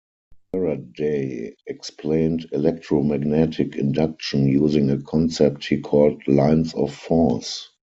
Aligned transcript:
Faraday 0.51 1.53
explained 1.67 2.49
electromagnetic 2.53 3.75
induction 3.75 4.47
using 4.47 4.89
a 4.89 4.99
concept 4.99 5.67
he 5.67 5.79
called 5.79 6.27
lines 6.27 6.73
of 6.73 6.91
force. 6.95 7.69